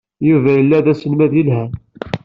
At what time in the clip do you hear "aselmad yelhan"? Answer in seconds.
0.91-1.71